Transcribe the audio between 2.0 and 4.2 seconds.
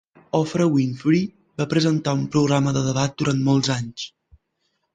un programa de debat durant molts anys.